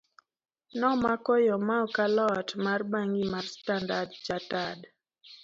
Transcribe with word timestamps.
nomako 0.79 1.31
yo 1.47 1.55
ma 1.67 1.75
okalo 1.85 2.25
ot 2.39 2.49
mar 2.63 2.81
bangi 2.91 3.23
mar 3.33 3.45
Standard 3.57 4.09
Chartered 4.25 4.79